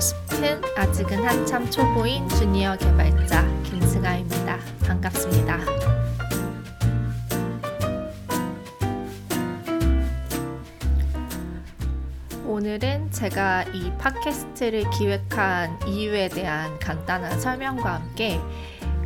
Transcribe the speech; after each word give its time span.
싶은 0.00 0.62
아직은 0.76 1.22
한참 1.24 1.70
초보인 1.70 2.26
주니어 2.30 2.76
개발자 2.76 3.46
김승아입니다. 3.64 4.58
반갑습니다. 4.86 5.58
오늘은 12.46 13.10
제가 13.10 13.64
이 13.74 13.92
팟캐스트를 13.98 14.88
기획한 14.90 15.78
이유에 15.86 16.28
대한 16.28 16.78
간단한 16.78 17.38
설명과 17.38 17.94
함께 17.94 18.40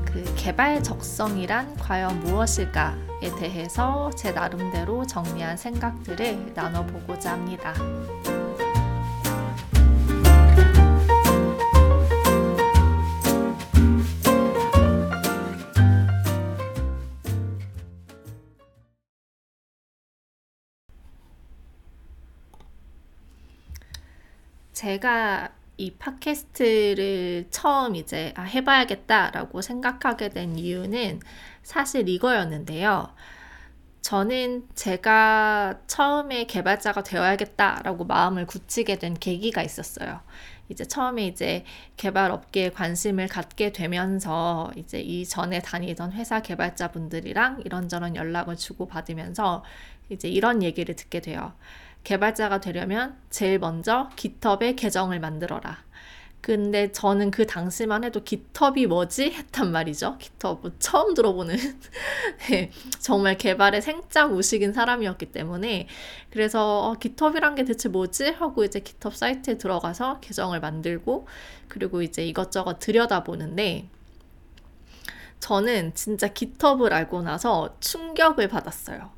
그 0.04 0.24
개발 0.36 0.82
적성이란 0.82 1.76
과연 1.76 2.20
무엇일까에 2.20 3.34
대해서 3.38 4.10
제 4.16 4.30
나름대로 4.30 5.04
정리한 5.06 5.56
생각들을 5.56 6.52
나눠보고자 6.54 7.32
합니다. 7.32 7.74
제가 24.84 25.48
이 25.78 25.92
팟캐스트를 25.92 27.46
처음 27.50 27.96
이제 27.96 28.34
아, 28.36 28.42
해봐야겠다라고 28.42 29.62
생각하게 29.62 30.28
된 30.28 30.58
이유는 30.58 31.20
사실 31.62 32.06
이거였는데요. 32.06 33.08
저는 34.02 34.68
제가 34.74 35.80
처음에 35.86 36.44
개발자가 36.44 37.02
되어야겠다라고 37.02 38.04
마음을 38.04 38.44
굳히게 38.44 38.98
된 38.98 39.14
계기가 39.14 39.62
있었어요. 39.62 40.20
이제 40.68 40.84
처음에 40.84 41.28
이제 41.28 41.64
개발 41.96 42.30
업계에 42.30 42.68
관심을 42.68 43.28
갖게 43.28 43.72
되면서 43.72 44.70
이제 44.76 45.00
이전에 45.00 45.60
다니던 45.60 46.12
회사 46.12 46.42
개발자분들이랑 46.42 47.62
이런저런 47.64 48.16
연락을 48.16 48.56
주고받으면서 48.56 49.64
이제 50.10 50.28
이런 50.28 50.62
얘기를 50.62 50.94
듣게 50.94 51.20
돼요. 51.20 51.54
개발자가 52.04 52.60
되려면 52.60 53.16
제일 53.30 53.58
먼저 53.58 54.10
GitHub에 54.16 54.74
계정을 54.74 55.20
만들어라. 55.20 55.78
근데 56.44 56.92
저는 56.92 57.30
그 57.30 57.46
당시만 57.46 58.04
해도 58.04 58.22
GitHub이 58.22 58.86
뭐지? 58.86 59.30
했단 59.30 59.72
말이죠. 59.72 60.18
GitHub 60.18 60.76
처음 60.78 61.14
들어보는 61.14 61.56
네, 62.50 62.70
정말 63.00 63.38
개발의 63.38 63.80
생짜 63.80 64.30
무식인 64.30 64.74
사람이었기 64.74 65.32
때문에 65.32 65.88
그래서 66.28 66.90
어, 66.90 66.94
GitHub란 66.98 67.54
게 67.54 67.64
대체 67.64 67.88
뭐지? 67.88 68.28
하고 68.28 68.62
이제 68.62 68.80
GitHub 68.80 69.16
사이트에 69.16 69.56
들어가서 69.56 70.20
계정을 70.20 70.60
만들고 70.60 71.26
그리고 71.68 72.02
이제 72.02 72.22
이것저것 72.22 72.78
들여다보는데 72.78 73.88
저는 75.40 75.94
진짜 75.94 76.28
GitHub를 76.28 76.94
알고 76.94 77.22
나서 77.22 77.74
충격을 77.80 78.48
받았어요. 78.48 79.13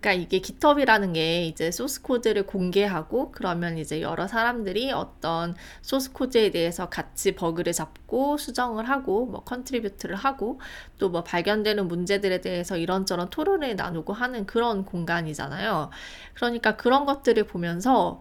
그러니까 0.00 0.12
이게 0.12 0.38
GitHub라는 0.40 1.12
게 1.12 1.46
이제 1.46 1.70
소스 1.70 2.02
코드를 2.02 2.46
공개하고 2.46 3.30
그러면 3.32 3.78
이제 3.78 4.00
여러 4.00 4.26
사람들이 4.26 4.92
어떤 4.92 5.54
소스 5.82 6.12
코드에 6.12 6.50
대해서 6.50 6.88
같이 6.88 7.34
버그를 7.34 7.72
잡고 7.72 8.36
수정을 8.38 8.88
하고 8.88 9.26
뭐 9.26 9.44
contribute를 9.44 10.16
하고 10.16 10.60
또 10.98 11.12
뭐 11.12 11.22
발견되는 11.24 11.88
문제들에 11.88 12.40
대해서 12.40 12.76
이런저런 12.76 13.28
토론을 13.30 13.76
나누고 13.76 14.12
하는 14.14 14.46
그런 14.46 14.84
공간이잖아요. 14.86 15.90
그러니까 16.34 16.76
그런 16.76 17.04
것들을 17.04 17.44
보면서 17.44 18.20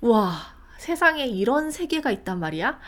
와, 0.00 0.32
세상에 0.78 1.26
이런 1.26 1.70
세계가 1.70 2.10
있단 2.10 2.40
말이야. 2.40 2.78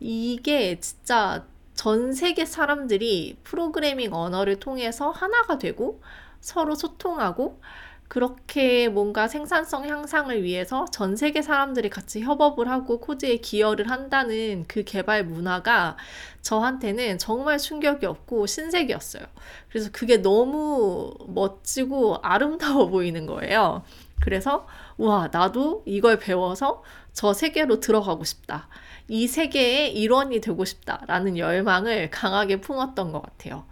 이게 0.00 0.80
진짜 0.80 1.46
전 1.74 2.12
세계 2.12 2.44
사람들이 2.46 3.38
프로그래밍 3.44 4.14
언어를 4.14 4.58
통해서 4.60 5.10
하나가 5.10 5.58
되고 5.58 6.00
서로 6.46 6.76
소통하고 6.76 7.60
그렇게 8.06 8.88
뭔가 8.88 9.26
생산성 9.26 9.88
향상을 9.88 10.44
위해서 10.44 10.84
전 10.92 11.16
세계 11.16 11.42
사람들이 11.42 11.90
같이 11.90 12.22
협업을 12.22 12.68
하고 12.68 13.00
코드에 13.00 13.38
기여를 13.38 13.90
한다는 13.90 14.64
그 14.68 14.84
개발 14.84 15.24
문화가 15.24 15.96
저한테는 16.42 17.18
정말 17.18 17.58
충격이었고 17.58 18.46
신세계였어요. 18.46 19.24
그래서 19.68 19.90
그게 19.92 20.18
너무 20.18 21.14
멋지고 21.26 22.18
아름다워 22.22 22.86
보이는 22.90 23.26
거예요. 23.26 23.82
그래서 24.20 24.68
와, 24.98 25.28
나도 25.32 25.82
이걸 25.84 26.20
배워서 26.20 26.84
저 27.12 27.32
세계로 27.32 27.80
들어가고 27.80 28.22
싶다. 28.22 28.68
이 29.08 29.26
세계의 29.26 29.98
일원이 29.98 30.40
되고 30.40 30.64
싶다라는 30.64 31.38
열망을 31.38 32.10
강하게 32.10 32.60
품었던 32.60 33.10
것 33.10 33.20
같아요. 33.20 33.64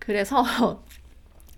그래서 0.00 0.44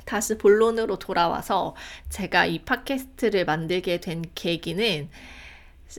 다시 0.04 0.37
본론으로 0.38 0.98
돌아와서 0.98 1.75
제가 2.09 2.47
이 2.47 2.60
팟캐스트를 2.65 3.44
만들게 3.44 4.00
된 4.00 4.22
계기는 4.34 5.09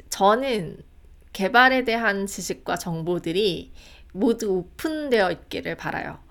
저는 0.10 0.78
개발에 1.34 1.84
대한 1.84 2.28
지식과 2.28 2.78
정보들이 2.78 3.72
모두 4.14 4.52
오픈되어 4.52 5.32
있기를 5.32 5.76
바라요. 5.76 6.25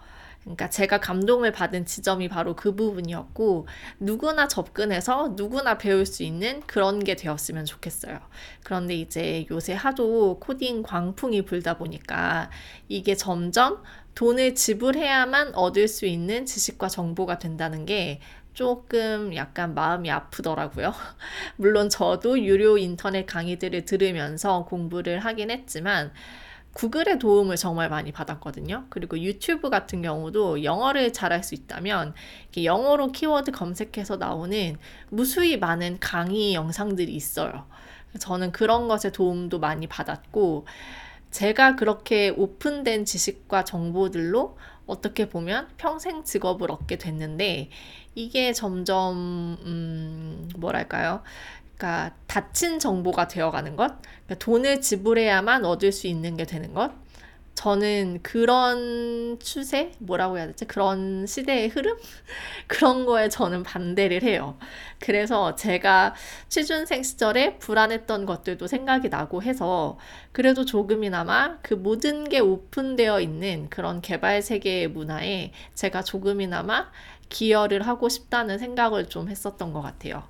그러니까 0.44 0.69
제가 0.69 1.00
감동을 1.00 1.53
받은 1.53 1.87
지점이 1.87 2.28
바로 2.28 2.55
그 2.55 2.75
부분이었고 2.75 3.66
누구나 3.99 4.47
접근해서 4.47 5.32
누구나 5.37 5.78
배울 5.78 6.05
수 6.05 6.22
있는 6.22 6.60
그런 6.66 7.03
게 7.03 7.16
되었으면 7.16 7.65
좋겠어요. 7.65 8.21
그런데 8.62 8.94
이제 8.94 9.47
요새 9.50 9.72
하도 9.72 10.38
코딩 10.41 10.82
광풍이 10.82 11.43
불다 11.43 11.78
보니까 11.78 12.50
이게 12.88 13.15
점점 13.15 13.82
돈을 14.15 14.55
지불해야만 14.55 15.55
얻을 15.55 15.88
수 15.88 16.06
있는 16.06 16.47
지식과 16.47 16.88
정보가 16.88 17.38
된다는 17.38 17.84
게 17.87 18.21
조금 18.53 19.34
약간 19.34 19.75
마음이 19.75 20.11
아프더라고요. 20.11 20.94
물론 21.56 21.88
저도 21.88 22.38
유료 22.41 22.78
인터넷 22.78 23.26
강의들을 23.26 23.84
들으면서 23.84 24.65
공부를 24.66 25.19
하긴 25.19 25.50
했지만 25.50 26.12
구글의 26.75 27.19
도움을 27.19 27.57
정말 27.57 27.89
많이 27.89 28.12
받았거든요. 28.12 28.87
그리고 28.91 29.19
유튜브 29.19 29.71
같은 29.71 30.03
경우도 30.03 30.65
영어를 30.65 31.12
잘할 31.12 31.43
수 31.43 31.55
있다면 31.55 32.15
영어로 32.62 33.12
키워드 33.12 33.53
검색해서 33.53 34.17
나오는 34.17 34.77
무수히 35.09 35.57
많은 35.57 35.99
강의 36.01 36.55
영상들이 36.55 37.15
있어요. 37.15 37.67
저는 38.19 38.53
그런 38.53 38.89
것에 38.89 39.11
도움도 39.11 39.59
많이 39.59 39.87
받았고, 39.87 40.67
제가 41.31 41.75
그렇게 41.75 42.31
오픈된 42.31 43.05
지식과 43.05 43.65
정보들로 43.65 44.56
어떻게 44.87 45.29
보면 45.29 45.69
평생 45.77 46.23
직업을 46.23 46.71
얻게 46.71 46.97
됐는데, 46.97 47.71
이게 48.15 48.53
점점, 48.53 49.59
음, 49.65 50.49
뭐랄까요. 50.56 51.23
그러니까 51.84 52.15
닫힌 52.27 52.78
정보가 52.78 53.28
되어가는 53.28 53.77
것, 53.77 53.93
그러니까 54.25 54.34
돈을 54.39 54.81
지불해야만 54.81 55.67
얻을 55.67 55.93
수 55.93 56.06
있는 56.06 56.34
게 56.34 56.47
되는 56.47 56.72
것. 56.72 56.93
저는 57.55 58.21
그런 58.22 59.39
추세, 59.39 59.93
뭐라고 59.99 60.39
해야 60.39 60.47
되지? 60.47 60.65
그런 60.65 61.27
시대의 61.27 61.69
흐름? 61.69 61.97
그런 62.67 63.05
거에 63.05 63.28
저는 63.28 63.62
반대를 63.62 64.23
해요. 64.23 64.59
그래서 64.99 65.55
제가 65.55 66.15
취준생 66.49 67.03
시절에 67.03 67.59
불안했던 67.59 68.25
것들도 68.25 68.67
생각이 68.67 69.11
나고 69.11 69.43
해서 69.43 69.99
그래도 70.33 70.65
조금이나마 70.65 71.59
그 71.62 71.75
모든 71.75 72.25
게 72.25 72.41
오픈되어 72.41 73.21
있는 73.21 73.69
그런 73.69 74.00
개발 74.00 74.41
세계의 74.43 74.89
문화에 74.89 75.53
제가 75.75 76.03
조금이나마 76.03 76.91
기여를 77.29 77.87
하고 77.87 78.09
싶다는 78.09 78.59
생각을 78.59 79.06
좀 79.09 79.29
했었던 79.29 79.73
것 79.73 79.81
같아요. 79.81 80.25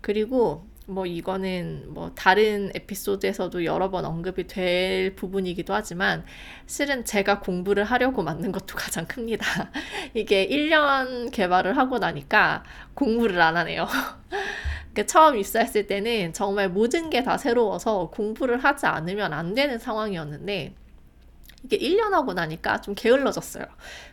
그리고 0.00 0.66
뭐 0.86 1.06
이거는 1.06 1.94
뭐 1.94 2.12
다른 2.14 2.70
에피소드에서도 2.74 3.64
여러 3.64 3.90
번 3.90 4.04
언급이 4.04 4.46
될 4.46 5.14
부분이기도 5.16 5.72
하지만 5.72 6.24
실은 6.66 7.04
제가 7.06 7.40
공부를 7.40 7.84
하려고 7.84 8.22
만든 8.22 8.52
것도 8.52 8.76
가장 8.76 9.06
큽니다. 9.06 9.70
이게 10.12 10.46
1년 10.46 11.30
개발을 11.32 11.78
하고 11.78 11.98
나니까 11.98 12.64
공부를 12.94 13.40
안 13.40 13.56
하네요. 13.56 13.86
그러니까 14.92 15.06
처음 15.06 15.36
입사했을 15.38 15.86
때는 15.86 16.32
정말 16.34 16.68
모든 16.68 17.10
게 17.10 17.22
다 17.24 17.38
새로워서 17.38 18.10
공부를 18.10 18.62
하지 18.62 18.86
않으면 18.86 19.32
안 19.32 19.54
되는 19.54 19.78
상황이었는데 19.78 20.74
이게 21.64 21.78
1년 21.78 22.10
하고 22.10 22.34
나니까 22.34 22.82
좀 22.82 22.94
게을러졌어요. 22.94 23.64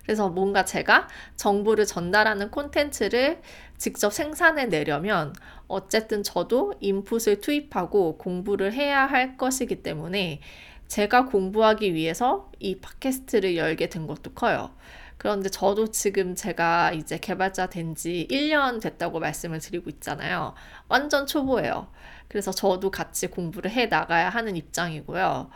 그래서 0.04 0.30
뭔가 0.30 0.64
제가 0.64 1.10
정보를 1.36 1.86
전달하는 1.86 2.50
콘텐츠를 2.50 3.42
직접 3.82 4.14
생산해 4.14 4.68
내려면 4.68 5.34
어쨌든 5.68 6.22
저도 6.22 6.76
인풋을 6.82 7.42
투입하고 7.42 8.20
공부를 8.20 8.74
해야 8.74 9.08
할 9.08 9.38
것이기 9.38 9.82
때문에 9.82 10.40
제가 10.88 11.26
공부하기 11.26 11.96
위해서 11.96 12.52
이 12.60 12.76
팟캐스트를 12.80 13.58
열게 13.58 13.90
된 13.90 14.06
것도 14.06 14.34
커요. 14.34 14.70
그런데 15.18 15.50
저도 15.50 15.88
지금 15.88 16.36
제가 16.36 16.92
이제 16.92 17.18
개발자 17.18 17.72
된 17.72 17.96
지 17.96 18.28
1년 18.30 18.80
됐다고 18.80 19.20
말씀을 19.20 19.58
드리고 19.58 19.90
있잖아요. 19.90 20.54
완전 20.88 21.26
초보예요. 21.26 21.88
그래서 22.28 22.52
저도 22.52 22.92
같이 22.92 23.28
공부를 23.28 23.72
해 23.72 23.88
나가야 23.88 24.30
하는 24.30 24.56
입장이고요. 24.58 25.50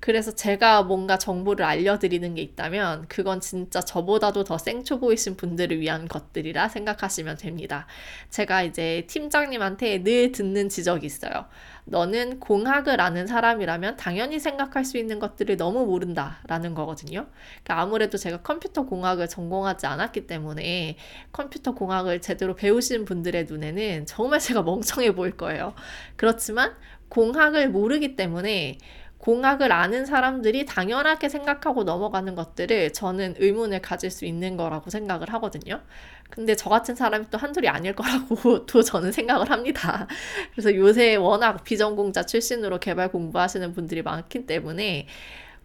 그래서 0.00 0.34
제가 0.34 0.82
뭔가 0.82 1.18
정보를 1.18 1.64
알려드리는 1.64 2.34
게 2.34 2.40
있다면 2.40 3.06
그건 3.08 3.40
진짜 3.40 3.80
저보다도 3.80 4.44
더 4.44 4.56
생초 4.56 4.98
보이신 4.98 5.36
분들을 5.36 5.78
위한 5.78 6.08
것들이라 6.08 6.70
생각하시면 6.70 7.36
됩니다. 7.36 7.86
제가 8.30 8.62
이제 8.62 9.04
팀장님한테 9.08 10.02
늘 10.02 10.32
듣는 10.32 10.70
지적이 10.70 11.04
있어요. 11.04 11.44
너는 11.84 12.40
공학을 12.40 13.00
아는 13.00 13.26
사람이라면 13.26 13.96
당연히 13.98 14.38
생각할 14.38 14.86
수 14.86 14.96
있는 14.96 15.18
것들을 15.18 15.56
너무 15.58 15.84
모른다라는 15.84 16.74
거거든요. 16.74 17.26
그러니까 17.62 17.82
아무래도 17.82 18.16
제가 18.16 18.38
컴퓨터 18.40 18.86
공학을 18.86 19.28
전공하지 19.28 19.86
않았기 19.86 20.26
때문에 20.26 20.96
컴퓨터 21.32 21.74
공학을 21.74 22.22
제대로 22.22 22.54
배우신 22.54 23.04
분들의 23.04 23.44
눈에는 23.44 24.06
정말 24.06 24.40
제가 24.40 24.62
멍청해 24.64 25.14
보일 25.14 25.36
거예요. 25.36 25.74
그렇지만 26.16 26.74
공학을 27.10 27.68
모르기 27.68 28.16
때문에 28.16 28.78
공학을 29.20 29.70
아는 29.70 30.06
사람들이 30.06 30.64
당연하게 30.64 31.28
생각하고 31.28 31.84
넘어가는 31.84 32.34
것들을 32.34 32.94
저는 32.94 33.34
의문을 33.38 33.82
가질 33.82 34.10
수 34.10 34.24
있는 34.24 34.56
거라고 34.56 34.88
생각을 34.88 35.32
하거든요. 35.34 35.82
근데 36.30 36.56
저 36.56 36.70
같은 36.70 36.94
사람이 36.94 37.26
또 37.30 37.36
한둘이 37.36 37.68
아닐 37.68 37.94
거라고 37.94 38.64
또 38.64 38.82
저는 38.82 39.12
생각을 39.12 39.50
합니다. 39.50 40.06
그래서 40.52 40.74
요새 40.74 41.16
워낙 41.16 41.64
비전공자 41.64 42.24
출신으로 42.24 42.78
개발 42.78 43.10
공부하시는 43.10 43.74
분들이 43.74 44.02
많기 44.02 44.46
때문에 44.46 45.06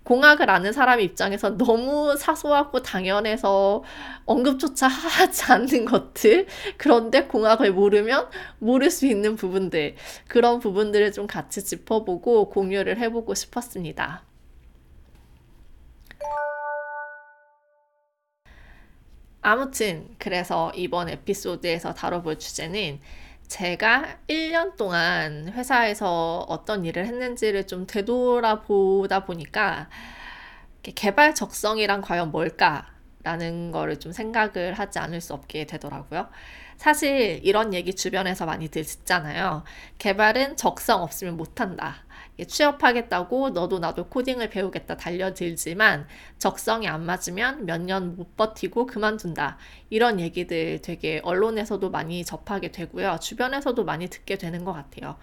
공학을 0.05 0.49
아는 0.51 0.71
사람 0.71 1.01
입장에서 1.01 1.57
너무 1.57 2.15
사소하고 2.15 2.83
당연해서 2.83 3.83
언급조차 4.25 4.87
하지 4.87 5.51
않는 5.51 5.85
것들. 5.85 6.45
그런데 6.77 7.23
공학을 7.23 7.73
모르면 7.73 8.29
모를 8.59 8.91
수 8.91 9.07
있는 9.07 9.35
부분들. 9.35 9.95
그런 10.27 10.59
부분들을 10.59 11.11
좀 11.11 11.25
같이 11.27 11.65
짚어보고 11.65 12.49
공유를 12.49 12.99
해보고 12.99 13.33
싶었습니다. 13.33 14.23
아무튼, 19.41 20.09
그래서 20.19 20.71
이번 20.75 21.09
에피소드에서 21.09 21.93
다뤄볼 21.93 22.37
주제는 22.39 22.99
제가 23.47 24.17
1년 24.27 24.75
동안 24.75 25.49
회사에서 25.53 26.45
어떤 26.47 26.85
일을 26.85 27.05
했는지를 27.05 27.67
좀 27.67 27.85
되돌아보다 27.87 29.25
보니까 29.25 29.89
개발 30.95 31.33
적성이란 31.33 32.01
과연 32.01 32.31
뭘까? 32.31 32.91
라는 33.23 33.71
거를 33.71 33.99
좀 33.99 34.11
생각을 34.11 34.73
하지 34.73 34.99
않을 34.99 35.19
수 35.19 35.33
없게 35.33 35.65
되더라고요. 35.65 36.29
사실 36.77 37.39
이런 37.43 37.73
얘기 37.73 37.95
주변에서 37.95 38.45
많이들 38.45 38.83
듣잖아요. 38.83 39.63
개발은 39.97 40.57
적성 40.57 41.01
없으면 41.01 41.35
못한다. 41.35 42.04
취업하겠다고 42.43 43.51
너도 43.51 43.79
나도 43.79 44.07
코딩을 44.09 44.49
배우겠다 44.49 44.97
달려들지만 44.97 46.07
적성이 46.37 46.87
안 46.87 47.05
맞으면 47.05 47.65
몇 47.65 47.81
년 47.81 48.15
못 48.15 48.35
버티고 48.35 48.85
그만둔다. 48.87 49.57
이런 49.89 50.19
얘기들 50.19 50.81
되게 50.81 51.21
언론에서도 51.23 51.89
많이 51.91 52.23
접하게 52.25 52.71
되고요. 52.71 53.17
주변에서도 53.21 53.83
많이 53.85 54.07
듣게 54.09 54.37
되는 54.37 54.63
것 54.65 54.73
같아요. 54.73 55.17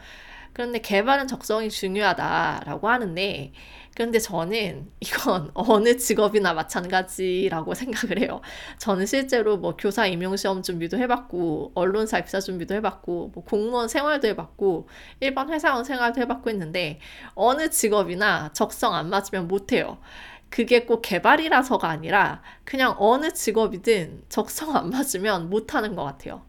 그런데 0.53 0.81
개발은 0.81 1.29
적성이 1.29 1.71
중요하다라고 1.71 2.89
하는데 2.89 3.53
그런데 3.95 4.19
저는 4.19 4.91
이건 5.01 5.51
어느 5.55 5.97
직업이나 5.97 6.55
마찬가지라고 6.55 7.75
생각을 7.75 8.21
해요. 8.21 8.41
저는 8.79 9.07
실제로 9.07 9.59
뭐 9.59 9.77
교사 9.77 10.07
임용시험 10.07 10.63
준비도 10.63 10.97
해봤고, 10.99 11.73
언론사 11.75 12.19
입사 12.19 12.41
준비도 12.41 12.75
해봤고, 12.77 13.33
뭐 13.35 13.45
공무원 13.45 13.89
생활도 13.89 14.29
해봤고, 14.29 14.89
일반 15.21 15.51
회사원 15.51 15.85
생활도 15.85 16.21
해봤고 16.23 16.49
했는데, 16.51 17.01
어느 17.35 17.69
직업이나 17.71 18.51
적성 18.55 18.95
안 18.95 19.11
맞으면 19.11 19.47
못해요. 19.49 19.99
그게 20.51 20.85
꼭 20.85 21.03
개발이라서가 21.03 21.89
아니라 21.89 22.43
그냥 22.65 22.95
어느 22.99 23.33
직업이든 23.33 24.25
적성 24.29 24.77
안 24.77 24.91
맞으면 24.91 25.49
못하는 25.51 25.95
것 25.97 26.05
같아요. 26.05 26.43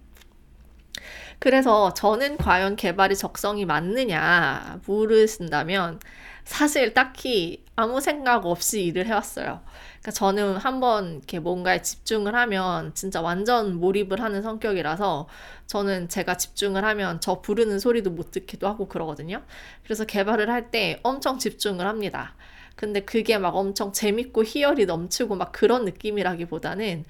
그래서 1.43 1.93
저는 1.93 2.37
과연 2.37 2.77
개발이 2.77 3.17
적성이 3.17 3.65
맞느냐 3.65 4.79
물으신다면 4.85 5.99
사실 6.45 6.93
딱히 6.93 7.65
아무 7.75 7.99
생각 7.99 8.45
없이 8.45 8.85
일을 8.85 9.07
해왔어요. 9.07 9.61
그러니까 9.99 10.11
저는 10.11 10.55
한번 10.55 11.17
이렇게 11.17 11.39
뭔가에 11.39 11.81
집중을 11.81 12.33
하면 12.33 12.93
진짜 12.95 13.21
완전 13.21 13.75
몰입을 13.75 14.21
하는 14.21 14.41
성격이라서 14.41 15.27
저는 15.67 16.07
제가 16.07 16.37
집중을 16.37 16.85
하면 16.85 17.19
저 17.19 17.41
부르는 17.41 17.77
소리도 17.79 18.11
못 18.11 18.31
듣기도 18.31 18.69
하고 18.69 18.87
그러거든요. 18.87 19.43
그래서 19.83 20.05
개발을 20.05 20.49
할 20.49 20.71
때 20.71 21.01
엄청 21.03 21.39
집중을 21.39 21.85
합니다. 21.85 22.35
근데 22.77 23.01
그게 23.01 23.37
막 23.37 23.55
엄청 23.55 23.91
재밌고 23.91 24.45
희열이 24.45 24.85
넘치고 24.85 25.35
막 25.35 25.51
그런 25.51 25.83
느낌이라기보다는 25.85 27.03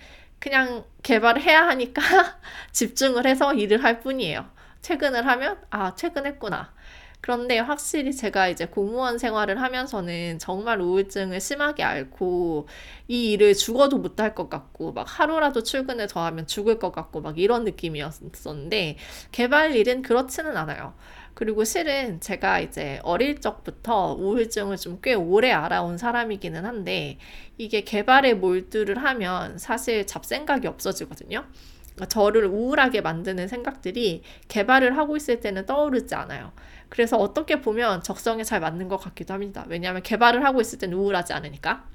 그냥 0.43 0.83
개발을 1.03 1.41
해야 1.41 1.65
하니까 1.67 2.01
집중을 2.73 3.25
해서 3.25 3.53
일을 3.53 3.81
할 3.81 4.01
뿐이에요. 4.01 4.45
퇴근을 4.81 5.25
하면, 5.25 5.57
아, 5.69 5.95
퇴근했구나. 5.95 6.73
그런데 7.21 7.59
확실히 7.59 8.13
제가 8.13 8.49
이제 8.49 8.65
공무원 8.65 9.17
생활을 9.17 9.61
하면서는 9.61 10.39
정말 10.39 10.81
우울증을 10.81 11.39
심하게 11.39 11.83
앓고 11.83 12.67
이 13.07 13.31
일을 13.31 13.53
죽어도 13.53 13.99
못할 13.99 14.35
것 14.35 14.49
같고 14.49 14.91
막 14.91 15.05
하루라도 15.07 15.63
출근을 15.63 16.07
더 16.07 16.25
하면 16.25 16.45
죽을 16.45 16.77
것 16.77 16.91
같고 16.91 17.21
막 17.21 17.39
이런 17.39 17.63
느낌이었었는데 17.63 18.97
개발 19.31 19.73
일은 19.77 20.01
그렇지는 20.01 20.57
않아요. 20.57 20.93
그리고 21.33 21.63
실은 21.63 22.19
제가 22.21 22.59
이제 22.59 22.99
어릴 23.03 23.41
적부터 23.41 24.13
우울증을 24.13 24.77
좀 24.77 24.99
꽤 25.01 25.13
오래 25.15 25.51
알아온 25.51 25.97
사람이기는 25.97 26.63
한데 26.65 27.17
이게 27.57 27.81
개발에 27.81 28.35
몰두를 28.35 29.03
하면 29.03 29.57
사실 29.57 30.05
잡생각이 30.07 30.67
없어지거든요. 30.67 31.45
그러니까 31.95 32.05
저를 32.07 32.45
우울하게 32.45 33.01
만드는 33.01 33.47
생각들이 33.47 34.23
개발을 34.47 34.97
하고 34.97 35.17
있을 35.17 35.39
때는 35.39 35.65
떠오르지 35.65 36.15
않아요. 36.15 36.51
그래서 36.89 37.17
어떻게 37.17 37.59
보면 37.61 38.03
적성에 38.03 38.43
잘 38.43 38.59
맞는 38.59 38.87
것 38.87 38.97
같기도 38.97 39.33
합니다. 39.33 39.65
왜냐하면 39.67 40.03
개발을 40.03 40.45
하고 40.45 40.61
있을 40.61 40.79
때는 40.79 40.97
우울하지 40.97 41.33
않으니까. 41.33 41.87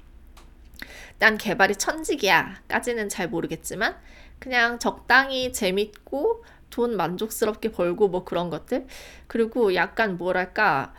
난 1.19 1.37
개발이 1.37 1.75
천직이야. 1.75 2.61
까지는 2.67 3.09
잘 3.09 3.27
모르겠지만, 3.27 3.97
그냥 4.39 4.79
적당히 4.79 5.51
재밌고, 5.51 6.43
돈 6.69 6.97
만족스럽게 6.97 7.71
벌고 7.71 8.09
뭐 8.09 8.23
그런 8.23 8.49
것들. 8.49 8.87
그리고 9.27 9.75
약간 9.75 10.17
뭐랄까, 10.17 10.93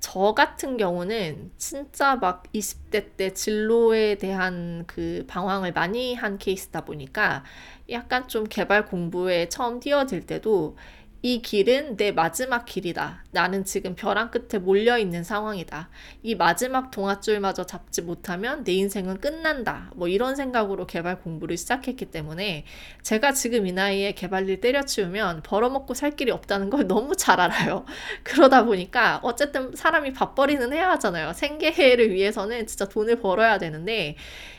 저 0.00 0.34
같은 0.34 0.76
경우는 0.76 1.50
진짜 1.56 2.16
막 2.16 2.42
20대 2.52 3.16
때 3.16 3.32
진로에 3.32 4.16
대한 4.16 4.84
그 4.86 5.24
방황을 5.26 5.72
많이 5.72 6.14
한 6.14 6.36
케이스다 6.36 6.84
보니까 6.84 7.42
약간 7.88 8.28
좀 8.28 8.44
개발 8.44 8.84
공부에 8.84 9.48
처음 9.48 9.80
뛰어들 9.80 10.26
때도 10.26 10.76
이 11.24 11.40
길은 11.40 11.96
내 11.96 12.12
마지막 12.12 12.66
길이다. 12.66 13.24
나는 13.30 13.64
지금 13.64 13.94
벼랑 13.94 14.30
끝에 14.30 14.60
몰려 14.60 14.98
있는 14.98 15.24
상황이다. 15.24 15.88
이 16.22 16.34
마지막 16.34 16.90
동아줄마저 16.90 17.64
잡지 17.64 18.02
못하면 18.02 18.62
내 18.62 18.74
인생은 18.74 19.22
끝난다. 19.22 19.90
뭐 19.94 20.06
이런 20.06 20.36
생각으로 20.36 20.86
개발 20.86 21.22
공부를 21.22 21.56
시작했기 21.56 22.10
때문에 22.10 22.66
제가 23.00 23.32
지금 23.32 23.66
이 23.66 23.72
나이에 23.72 24.12
개발일 24.12 24.60
때려치우면 24.60 25.44
벌어먹고 25.44 25.94
살 25.94 26.10
길이 26.10 26.30
없다는 26.30 26.68
걸 26.68 26.86
너무 26.86 27.16
잘 27.16 27.40
알아요. 27.40 27.86
그러다 28.22 28.66
보니까 28.66 29.20
어쨌든 29.22 29.74
사람이 29.74 30.12
밥벌이는 30.12 30.74
해야 30.74 30.90
하잖아요. 30.90 31.32
생계를 31.32 32.12
위해서는 32.12 32.66
진짜 32.66 32.84
돈을 32.86 33.20
벌어야 33.20 33.56
되는데 33.56 34.16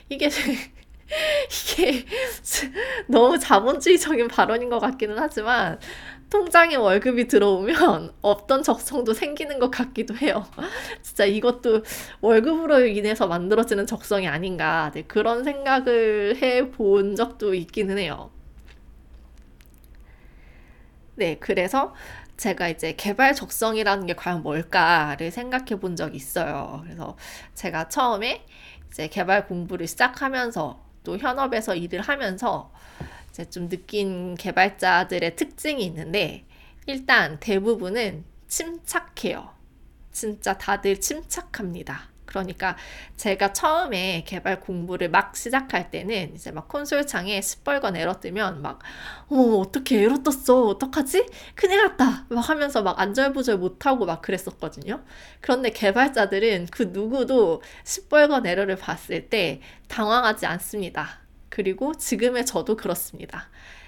이게 0.09 0.29
이게 1.49 2.05
너무 3.07 3.37
자본주의적인 3.37 4.27
발언인 4.27 4.69
것 4.69 4.79
같기는 4.79 5.15
하지만 5.19 5.79
통장에 6.35 6.75
월급이 6.75 7.27
들어오면 7.29 8.13
없던 8.21 8.63
적성도 8.63 9.13
생기는 9.13 9.57
것 9.59 9.69
같기도 9.71 10.15
해요. 10.17 10.45
진짜 11.01 11.23
이것도 11.25 11.83
월급으로 12.21 12.85
인해서 12.87 13.27
만들어지는 13.27 13.85
적성이 13.87 14.27
아닌가 14.27 14.91
네, 14.93 15.03
그런 15.03 15.43
생각을 15.45 16.37
해 16.41 16.69
본 16.71 17.15
적도 17.15 17.53
있기는 17.53 17.97
해요. 17.97 18.31
네, 21.15 21.37
그래서 21.39 21.93
제가 22.37 22.67
이제 22.69 22.93
개발 22.95 23.33
적성이라는 23.33 24.05
게 24.07 24.13
과연 24.15 24.43
뭘까를 24.43 25.31
생각해 25.31 25.79
본 25.79 25.95
적이 25.95 26.17
있어요. 26.17 26.81
그래서 26.83 27.15
제가 27.53 27.87
처음에 27.87 28.45
이제 28.89 29.07
개발 29.07 29.47
공부를 29.47 29.87
시작하면서 29.87 30.83
또 31.03 31.17
현업에서 31.17 31.75
일을 31.75 32.01
하면서 32.01 32.71
이제 33.35 33.49
좀 33.49 33.67
느낀 33.67 34.35
개발자들의 34.35 35.35
특징이 35.35 35.83
있는데 35.83 36.45
일단 36.85 37.37
대부분은 37.41 38.23
침착해요. 38.47 39.49
진짜 40.13 40.57
다들 40.57 41.01
침착합니다. 41.01 42.11
그러니까 42.25 42.77
제가 43.17 43.51
처음에 43.51 44.23
개발 44.25 44.61
공부를 44.61 45.09
막 45.09 45.35
시작할 45.35 45.91
때는 45.91 46.33
이제 46.33 46.51
막 46.51 46.69
콘솔 46.69 47.07
창에 47.07 47.41
시뻘건 47.41 47.97
에러 47.97 48.21
뜨면 48.21 48.61
막 48.61 48.79
어머 49.27 49.57
어떻게 49.57 50.01
에러 50.01 50.23
떴어? 50.23 50.67
어떡하지? 50.67 51.25
큰일 51.55 51.83
났다. 51.83 52.27
막 52.29 52.49
하면서 52.49 52.83
막 52.83 52.97
안절부절 52.97 53.57
못하고 53.57 54.05
막 54.05 54.21
그랬었거든요. 54.21 55.03
그런데 55.41 55.71
개발자들은 55.71 56.67
그 56.71 56.83
누구도 56.83 57.61
시뻘건 57.83 58.45
에러를 58.45 58.77
봤을 58.77 59.27
때 59.27 59.59
당황하지 59.89 60.45
않습니다 60.45 61.24
그리고 61.55 61.93
지금의 61.93 62.45
저도 62.45 62.75
그렇습니다 62.75 63.47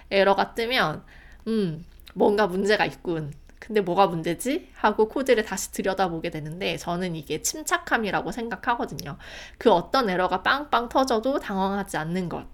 에러가 0.10 0.54
뜨면 0.54 1.04
음 1.48 1.84
뭔가 2.14 2.48
문제가 2.48 2.86
있군 2.86 3.34
근데 3.60 3.82
뭐가 3.82 4.08
문제지? 4.08 4.70
하고 4.76 5.10
코드를 5.10 5.44
다시 5.44 5.74
들여다보게 5.74 6.30
되는데 6.30 6.78
저는 6.78 7.18
이게 7.18 7.42
침착함이라고 7.42 8.32
생각하거든요. 8.32 9.18
그 9.58 9.70
어떤 9.70 10.10
에러가 10.10 10.42
빵빵 10.42 10.88
터져도 10.88 11.40
당황하지 11.40 11.98
않는 11.98 12.30
것. 12.30 12.46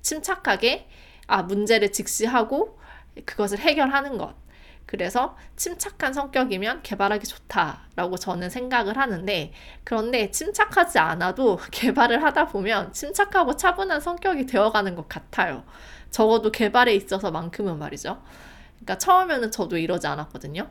침착하게 0.00 0.88
아 1.26 1.42
문제를 1.42 1.92
직시하고 1.92 2.78
그것을 3.26 3.58
해결하는 3.58 4.16
것. 4.16 4.34
그래서 4.92 5.38
침착한 5.56 6.12
성격이면 6.12 6.82
개발하기 6.82 7.26
좋다라고 7.26 8.18
저는 8.18 8.50
생각을 8.50 8.98
하는데 8.98 9.50
그런데 9.84 10.30
침착하지 10.30 10.98
않아도 10.98 11.58
개발을 11.72 12.22
하다 12.22 12.48
보면 12.48 12.92
침착하고 12.92 13.56
차분한 13.56 14.02
성격이 14.02 14.44
되어가는 14.44 14.94
것 14.94 15.08
같아요. 15.08 15.64
적어도 16.10 16.52
개발에 16.52 16.94
있어서만큼은 16.94 17.78
말이죠. 17.78 18.22
그러니까 18.74 18.98
처음에는 18.98 19.50
저도 19.50 19.78
이러지 19.78 20.06
않았거든요. 20.08 20.68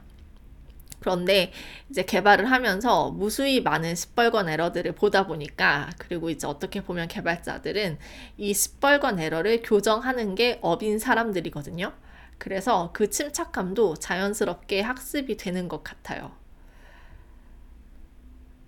그런데 0.99 1.51
이제 1.89 2.03
개발을 2.03 2.51
하면서 2.51 3.09
무수히 3.09 3.59
많은 3.61 3.95
시뻘건 3.95 4.49
에러들을 4.49 4.91
보다 4.91 5.25
보니까 5.25 5.89
그리고 5.97 6.29
이제 6.29 6.45
어떻게 6.45 6.83
보면 6.83 7.07
개발자들은 7.07 7.97
이 8.37 8.53
시뻘건 8.53 9.19
에러를 9.19 9.63
교정하는 9.63 10.35
게 10.35 10.59
업인 10.61 10.99
사람들이거든요. 10.99 11.91
그래서 12.41 12.89
그 12.91 13.11
침착함도 13.11 13.97
자연스럽게 13.97 14.81
학습이 14.81 15.37
되는 15.37 15.67
것 15.67 15.83
같아요. 15.83 16.31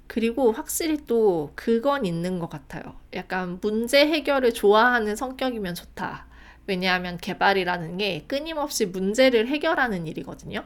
그리고 0.05 0.51
확실히 0.51 0.97
또 1.07 1.51
그건 1.55 2.05
있는 2.05 2.37
것 2.37 2.51
같아요. 2.51 2.83
약간 3.15 3.57
문제 3.61 4.05
해결을 4.05 4.53
좋아하는 4.53 5.15
성격이면 5.15 5.73
좋다. 5.73 6.27
왜냐하면 6.67 7.17
개발이라는 7.17 7.97
게 7.97 8.25
끊임없이 8.27 8.85
문제를 8.85 9.47
해결하는 9.47 10.05
일이거든요. 10.05 10.63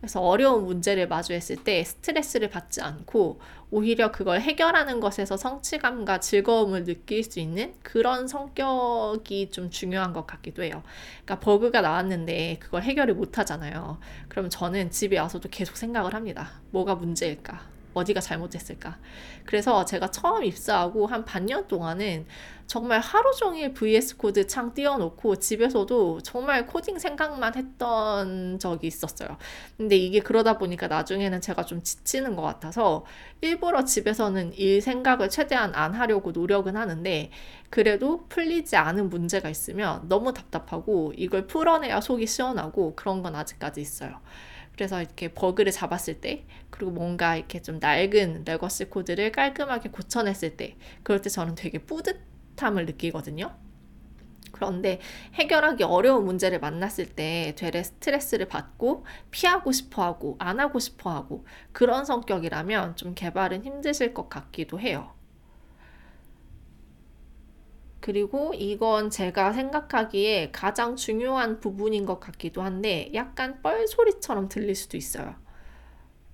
그래서 0.00 0.20
어려운 0.20 0.64
문제를 0.64 1.08
마주했을 1.08 1.56
때 1.56 1.82
스트레스를 1.82 2.50
받지 2.50 2.80
않고 2.80 3.40
오히려 3.70 4.12
그걸 4.12 4.40
해결하는 4.40 5.00
것에서 5.00 5.36
성취감과 5.36 6.20
즐거움을 6.20 6.84
느낄 6.84 7.24
수 7.24 7.40
있는 7.40 7.74
그런 7.82 8.28
성격이 8.28 9.50
좀 9.50 9.70
중요한 9.70 10.12
것 10.12 10.26
같기도 10.26 10.62
해요. 10.62 10.82
그러니까 11.24 11.40
버그가 11.40 11.80
나왔는데 11.80 12.58
그걸 12.60 12.82
해결을 12.82 13.14
못 13.14 13.38
하잖아요. 13.38 13.98
그럼 14.28 14.48
저는 14.48 14.90
집에 14.90 15.18
와서도 15.18 15.48
계속 15.50 15.76
생각을 15.76 16.14
합니다. 16.14 16.52
뭐가 16.70 16.94
문제일까? 16.94 17.77
어디가 17.94 18.20
잘못됐을까. 18.20 18.98
그래서 19.44 19.84
제가 19.84 20.10
처음 20.10 20.44
입사하고 20.44 21.06
한 21.06 21.24
반년 21.24 21.66
동안은 21.66 22.26
정말 22.68 23.00
하루 23.00 23.34
종일 23.34 23.72
VS 23.72 24.18
Code 24.18 24.46
창 24.46 24.74
띄워놓고 24.74 25.36
집에서도 25.36 26.20
정말 26.20 26.66
코딩 26.66 26.98
생각만 26.98 27.54
했던 27.54 28.58
적이 28.58 28.88
있었어요. 28.88 29.38
근데 29.78 29.96
이게 29.96 30.20
그러다 30.20 30.58
보니까 30.58 30.86
나중에는 30.86 31.40
제가 31.40 31.64
좀 31.64 31.82
지치는 31.82 32.36
것 32.36 32.42
같아서 32.42 33.06
일부러 33.40 33.84
집에서는 33.84 34.52
일 34.52 34.82
생각을 34.82 35.30
최대한 35.30 35.74
안 35.74 35.94
하려고 35.94 36.30
노력은 36.30 36.76
하는데 36.76 37.30
그래도 37.70 38.26
풀리지 38.28 38.76
않은 38.76 39.08
문제가 39.08 39.48
있으면 39.48 40.06
너무 40.06 40.34
답답하고 40.34 41.14
이걸 41.16 41.46
풀어내야 41.46 42.02
속이 42.02 42.26
시원하고 42.26 42.94
그런 42.96 43.22
건 43.22 43.34
아직까지 43.34 43.80
있어요. 43.80 44.20
그래서 44.78 45.02
이렇게 45.02 45.26
버그를 45.34 45.72
잡았을 45.72 46.20
때 46.20 46.44
그리고 46.70 46.92
뭔가 46.92 47.34
이렇게 47.34 47.60
좀 47.60 47.80
낡은 47.80 48.44
legacy 48.46 48.84
코드를 48.84 49.32
깔끔하게 49.32 49.88
고쳐냈을 49.88 50.56
때 50.56 50.76
그럴 51.02 51.20
때 51.20 51.28
저는 51.28 51.56
되게 51.56 51.80
뿌듯함을 51.80 52.86
느끼거든요. 52.86 53.56
그런데 54.52 55.00
해결하기 55.34 55.82
어려운 55.82 56.24
문제를 56.24 56.60
만났을 56.60 57.06
때 57.06 57.54
되레 57.58 57.82
스트레스를 57.82 58.46
받고 58.46 59.04
피하고 59.32 59.72
싶어 59.72 60.04
하고 60.04 60.36
안 60.38 60.60
하고 60.60 60.78
싶어 60.78 61.10
하고 61.10 61.44
그런 61.72 62.04
성격이라면 62.04 62.94
좀 62.94 63.14
개발은 63.16 63.64
힘드실 63.64 64.14
것 64.14 64.28
같기도 64.28 64.78
해요. 64.78 65.17
그리고 68.00 68.54
이건 68.54 69.10
제가 69.10 69.52
생각하기에 69.52 70.50
가장 70.52 70.96
중요한 70.96 71.60
부분인 71.60 72.06
것 72.06 72.20
같기도 72.20 72.62
한데 72.62 73.10
약간 73.14 73.60
뻘소리처럼 73.62 74.48
들릴 74.48 74.74
수도 74.74 74.96
있어요. 74.96 75.34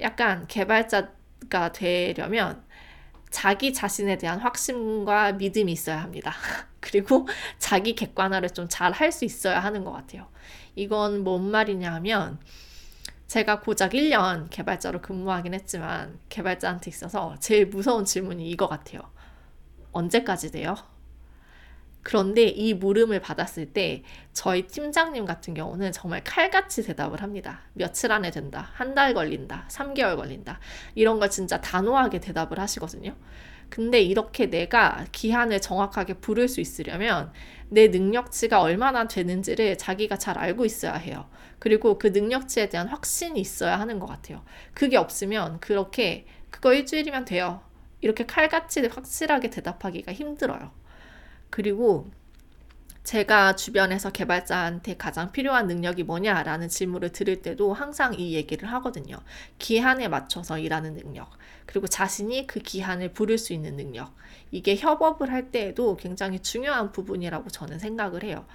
약간 0.00 0.46
개발자가 0.46 1.72
되려면 1.72 2.64
자기 3.30 3.72
자신에 3.72 4.18
대한 4.18 4.38
확신과 4.40 5.32
믿음이 5.32 5.72
있어야 5.72 6.02
합니다. 6.02 6.32
그리고 6.80 7.26
자기 7.58 7.94
객관화를 7.94 8.50
좀 8.50 8.68
잘 8.68 8.92
할 8.92 9.10
수 9.12 9.24
있어야 9.24 9.60
하는 9.60 9.84
것 9.84 9.92
같아요. 9.92 10.28
이건 10.76 11.24
뭔 11.24 11.50
말이냐 11.50 11.92
하면 11.94 12.38
제가 13.26 13.60
고작 13.60 13.92
1년 13.94 14.48
개발자로 14.50 15.00
근무하긴 15.02 15.54
했지만 15.54 16.18
개발자한테 16.28 16.90
있어서 16.90 17.36
제일 17.40 17.66
무서운 17.66 18.04
질문이 18.04 18.48
이거 18.50 18.68
같아요. 18.68 19.00
언제까지 19.92 20.52
돼요? 20.52 20.76
그런데 22.04 22.44
이 22.44 22.74
물음을 22.74 23.18
받았을 23.20 23.72
때 23.72 24.02
저희 24.32 24.66
팀장님 24.68 25.24
같은 25.24 25.54
경우는 25.54 25.90
정말 25.92 26.22
칼같이 26.22 26.84
대답을 26.84 27.22
합니다. 27.22 27.62
며칠 27.72 28.12
안에 28.12 28.30
된다. 28.30 28.70
한 28.74 28.94
달 28.94 29.14
걸린다. 29.14 29.66
3개월 29.70 30.16
걸린다. 30.16 30.60
이런 30.94 31.18
걸 31.18 31.30
진짜 31.30 31.60
단호하게 31.60 32.20
대답을 32.20 32.60
하시거든요. 32.60 33.16
근데 33.70 34.00
이렇게 34.00 34.46
내가 34.46 35.06
기한을 35.10 35.60
정확하게 35.60 36.14
부를 36.14 36.46
수 36.48 36.60
있으려면 36.60 37.32
내 37.70 37.88
능력치가 37.88 38.60
얼마나 38.60 39.08
되는지를 39.08 39.78
자기가 39.78 40.16
잘 40.18 40.38
알고 40.38 40.64
있어야 40.64 40.94
해요. 40.94 41.28
그리고 41.58 41.98
그 41.98 42.08
능력치에 42.08 42.68
대한 42.68 42.86
확신이 42.88 43.40
있어야 43.40 43.80
하는 43.80 43.98
것 43.98 44.06
같아요. 44.06 44.44
그게 44.74 44.96
없으면 44.96 45.58
그렇게 45.60 46.26
그거 46.50 46.72
일주일이면 46.74 47.24
돼요. 47.24 47.62
이렇게 48.00 48.26
칼같이 48.26 48.86
확실하게 48.86 49.50
대답하기가 49.50 50.12
힘들어요. 50.12 50.70
그리고 51.54 52.10
제가 53.04 53.54
주변에서 53.54 54.10
개발자한테 54.10 54.96
가장 54.96 55.30
필요한 55.30 55.68
능력이 55.68 56.02
뭐냐라는 56.02 56.68
질문을 56.68 57.10
들을 57.10 57.42
때도 57.42 57.72
항상 57.72 58.12
이 58.14 58.34
얘기를 58.34 58.68
하거든요. 58.72 59.18
기한에 59.60 60.08
맞춰서 60.08 60.58
일하는 60.58 60.94
능력, 60.94 61.30
그리고 61.64 61.86
자신이 61.86 62.48
그 62.48 62.58
기한을 62.58 63.12
부를 63.12 63.38
수 63.38 63.52
있는 63.52 63.76
능력. 63.76 64.12
이게 64.50 64.74
협업을 64.74 65.30
할 65.30 65.52
때에도 65.52 65.96
굉장히 65.96 66.40
중요한 66.40 66.90
부분이라고 66.90 67.50
저는 67.50 67.78
생각을 67.78 68.24
해요. 68.24 68.46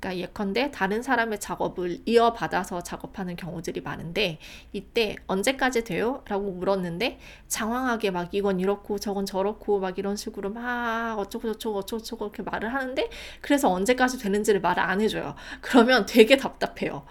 그러니까 0.00 0.16
예컨대 0.16 0.70
다른 0.70 1.02
사람의 1.02 1.40
작업을 1.40 1.98
이어받아서 2.06 2.82
작업하는 2.82 3.36
경우들이 3.36 3.80
많은데 3.80 4.38
이때 4.72 5.16
언제까지 5.26 5.84
돼요? 5.84 6.22
라고 6.26 6.52
물었는데 6.52 7.18
장황하게 7.48 8.12
막 8.12 8.32
이건 8.32 8.60
이렇고 8.60 8.98
저건 8.98 9.26
저렇고 9.26 9.80
막 9.80 9.98
이런 9.98 10.16
식으로 10.16 10.50
막 10.50 11.18
어쩌고 11.18 11.52
저쩌고 11.54 11.78
어쩌고 11.78 12.02
저쩌고 12.02 12.24
이렇게 12.26 12.42
말을 12.42 12.72
하는데 12.72 13.10
그래서 13.40 13.70
언제까지 13.70 14.18
되는지를 14.18 14.60
말을 14.60 14.82
안 14.82 15.00
해줘요. 15.00 15.34
그러면 15.60 16.06
되게 16.06 16.36
답답해요. 16.36 17.04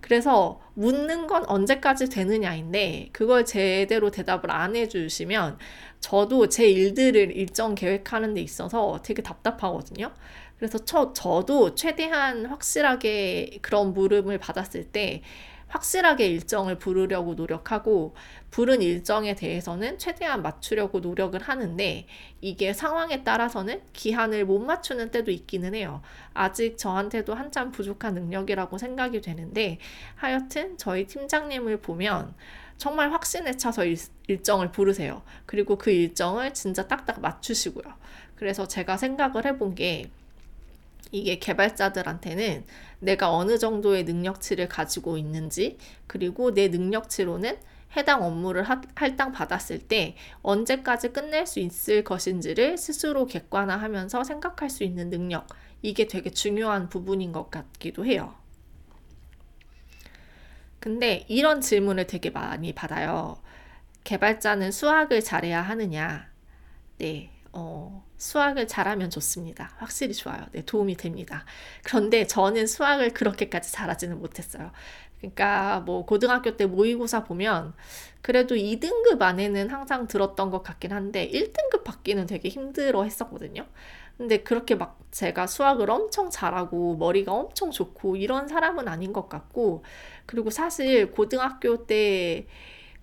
그래서 0.00 0.60
묻는 0.74 1.28
건 1.28 1.44
언제까지 1.46 2.08
되느냐인데 2.08 3.10
그걸 3.12 3.44
제대로 3.44 4.10
대답을 4.10 4.50
안 4.50 4.74
해주시면 4.74 5.58
저도 6.00 6.48
제 6.48 6.68
일들을 6.68 7.36
일정 7.36 7.76
계획하는 7.76 8.34
데 8.34 8.40
있어서 8.40 9.00
되게 9.04 9.22
답답하거든요. 9.22 10.12
그래서 10.62 10.78
저, 10.78 11.12
저도 11.12 11.74
최대한 11.74 12.46
확실하게 12.46 13.58
그런 13.62 13.92
물음을 13.92 14.38
받았을 14.38 14.84
때 14.84 15.20
확실하게 15.66 16.28
일정을 16.28 16.78
부르려고 16.78 17.34
노력하고 17.34 18.14
부른 18.52 18.80
일정에 18.80 19.34
대해서는 19.34 19.98
최대한 19.98 20.40
맞추려고 20.40 21.00
노력을 21.00 21.36
하는데 21.42 22.06
이게 22.40 22.72
상황에 22.72 23.24
따라서는 23.24 23.82
기한을 23.92 24.44
못 24.44 24.60
맞추는 24.60 25.10
때도 25.10 25.32
있기는 25.32 25.74
해요. 25.74 26.00
아직 26.32 26.78
저한테도 26.78 27.34
한참 27.34 27.72
부족한 27.72 28.14
능력이라고 28.14 28.78
생각이 28.78 29.20
되는데 29.20 29.78
하여튼 30.14 30.78
저희 30.78 31.08
팀장님을 31.08 31.78
보면 31.78 32.36
정말 32.76 33.10
확신에 33.10 33.56
차서 33.56 33.84
일, 33.84 33.96
일정을 34.28 34.70
부르세요. 34.70 35.22
그리고 35.44 35.76
그 35.76 35.90
일정을 35.90 36.54
진짜 36.54 36.86
딱딱 36.86 37.20
맞추시고요. 37.20 37.92
그래서 38.36 38.68
제가 38.68 38.96
생각을 38.96 39.44
해본 39.44 39.74
게 39.74 40.10
이게 41.12 41.38
개발자들한테는 41.38 42.64
내가 42.98 43.30
어느 43.30 43.58
정도의 43.58 44.04
능력치를 44.04 44.68
가지고 44.68 45.18
있는지, 45.18 45.78
그리고 46.06 46.52
내 46.52 46.68
능력치로는 46.68 47.58
해당 47.96 48.22
업무를 48.24 48.64
할당 48.94 49.32
받았을 49.32 49.78
때 49.78 50.16
언제까지 50.42 51.10
끝낼 51.10 51.46
수 51.46 51.60
있을 51.60 52.02
것인지를 52.02 52.78
스스로 52.78 53.26
객관화하면서 53.26 54.24
생각할 54.24 54.70
수 54.70 54.82
있는 54.82 55.10
능력. 55.10 55.46
이게 55.82 56.06
되게 56.06 56.30
중요한 56.30 56.88
부분인 56.88 57.32
것 57.32 57.50
같기도 57.50 58.06
해요. 58.06 58.34
근데 60.80 61.26
이런 61.28 61.60
질문을 61.60 62.06
되게 62.06 62.30
많이 62.30 62.72
받아요. 62.72 63.36
개발자는 64.04 64.72
수학을 64.72 65.22
잘해야 65.22 65.60
하느냐? 65.60 66.28
네, 66.98 67.30
어, 67.52 68.04
수학을 68.22 68.68
잘하면 68.68 69.10
좋습니다. 69.10 69.72
확실히 69.78 70.14
좋아요. 70.14 70.46
네, 70.52 70.64
도움이 70.64 70.96
됩니다. 70.96 71.44
그런데 71.82 72.24
저는 72.26 72.68
수학을 72.68 73.10
그렇게까지 73.14 73.72
잘하지는 73.72 74.20
못했어요. 74.20 74.70
그러니까 75.18 75.80
뭐 75.80 76.06
고등학교 76.06 76.56
때 76.56 76.66
모의고사 76.66 77.24
보면 77.24 77.74
그래도 78.20 78.54
2등급 78.54 79.20
안에는 79.20 79.70
항상 79.70 80.06
들었던 80.06 80.50
것 80.50 80.62
같긴 80.62 80.92
한데 80.92 81.28
1등급 81.28 81.82
받기는 81.82 82.26
되게 82.26 82.48
힘들어 82.48 83.02
했었거든요. 83.02 83.66
근데 84.16 84.38
그렇게 84.38 84.76
막 84.76 85.00
제가 85.10 85.48
수학을 85.48 85.90
엄청 85.90 86.30
잘하고 86.30 86.96
머리가 86.96 87.32
엄청 87.32 87.72
좋고 87.72 88.14
이런 88.14 88.46
사람은 88.46 88.86
아닌 88.86 89.12
것 89.12 89.28
같고 89.28 89.82
그리고 90.26 90.50
사실 90.50 91.10
고등학교 91.10 91.86
때 91.86 92.46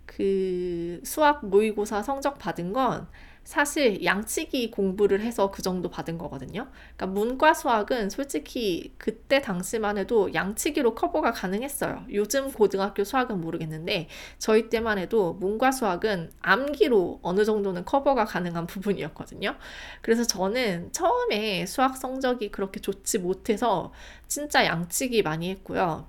그 0.10 1.00
수학 1.04 1.46
모의고사 1.46 2.02
성적 2.02 2.40
받은 2.40 2.74
건 2.74 3.08
사실 3.50 4.06
양치기 4.06 4.70
공부를 4.70 5.22
해서 5.22 5.50
그 5.50 5.64
정도 5.64 5.90
받은 5.90 6.20
거거든요. 6.20 6.68
그러니까 6.96 7.08
문과 7.08 7.56
수학은 7.56 8.12
솔직히 8.12 8.94
그때 9.00 9.42
당시만 9.42 9.98
해도 9.98 10.32
양치기로 10.36 10.94
커버가 10.94 11.32
가능했어요. 11.32 12.06
요즘 12.14 12.52
고등학교 12.52 13.04
수학은 13.04 13.42
모르겠는데 13.42 14.08
저희 14.38 14.70
때만 14.70 15.00
해도 15.00 15.34
문과 15.34 15.72
수학은 15.72 16.30
암기로 16.42 17.22
어느 17.24 17.44
정도는 17.44 17.86
커버가 17.86 18.26
가능한 18.26 18.68
부분이었거든요. 18.68 19.56
그래서 20.04 20.26
저는 20.26 20.92
처음에 20.92 21.66
수학 21.66 21.98
성적이 21.98 22.52
그렇게 22.52 22.80
좋지 22.80 23.18
못해서 23.18 23.92
진짜 24.28 24.64
양치기 24.64 25.24
많이 25.24 25.50
했고요. 25.50 26.06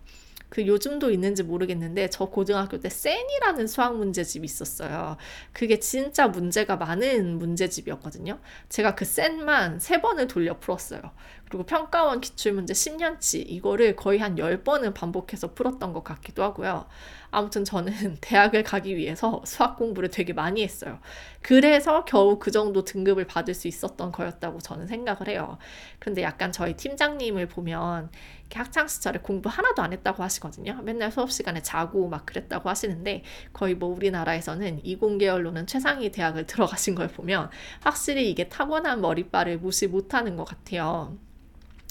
그 0.51 0.67
요즘도 0.67 1.11
있는지 1.11 1.43
모르겠는데 1.43 2.11
저 2.11 2.27
고등학교 2.27 2.79
때 2.79 2.91
센이라는 2.91 3.67
수학 3.67 3.97
문제집이 3.97 4.45
있었어요. 4.45 5.17
그게 5.53 5.79
진짜 5.79 6.29
문제가 6.29 6.77
많은 6.77 7.39
문제집이었거든요. 7.39 8.39
제가 8.69 8.95
그 8.95 9.05
센만 9.05 9.79
세 9.79 10.01
번을 10.03 10.27
돌려 10.27 10.59
풀었어요. 10.59 11.01
그리고 11.49 11.65
평가원 11.65 12.21
기출문제 12.21 12.75
10년치 12.75 13.45
이거를 13.49 13.97
거의 13.97 14.19
한 14.19 14.37
10번은 14.37 14.93
반복해서 14.93 15.55
풀었던 15.55 15.93
것 15.93 16.05
같기도 16.05 16.43
하고요. 16.43 16.87
아무튼 17.31 17.65
저는 17.65 17.93
대학을 18.21 18.63
가기 18.63 18.97
위해서 18.97 19.43
수학 19.45 19.77
공부를 19.77 20.11
되게 20.11 20.33
많이 20.33 20.63
했어요. 20.63 20.99
그래서 21.43 22.05
겨우 22.05 22.39
그 22.39 22.51
정도 22.51 22.85
등급을 22.85 23.27
받을 23.27 23.55
수 23.55 23.69
있었던 23.69 24.13
거였다고 24.13 24.59
저는 24.59 24.87
생각을 24.87 25.29
해요. 25.29 25.59
근데 25.99 26.23
약간 26.23 26.53
저희 26.53 26.77
팀장님을 26.77 27.49
보면 27.49 28.11
학창 28.53 28.89
시절에 28.89 29.21
공부 29.21 29.49
하나도 29.49 29.81
안 29.83 29.93
했다고 29.93 30.23
하시거든요. 30.23 30.81
맨날 30.83 31.13
수업 31.13 31.31
시간에 31.31 31.63
자고 31.63 32.09
막 32.09 32.27
그랬다고 32.27 32.69
하시는데 32.69 33.23
거의 33.53 33.75
뭐 33.75 33.95
우리나라에서는 33.95 34.85
이공계열로는 34.85 35.67
최상위 35.67 36.11
대학을 36.11 36.47
들어가신 36.51 36.95
걸 36.95 37.09
보면 37.09 37.51
확실히 37.81 38.31
이게 38.31 38.49
타고난 38.49 39.01
머리빨을 39.01 39.59
무시 39.59 39.87
못하는 39.87 40.37
것 40.37 40.45
같아요. 40.45 41.17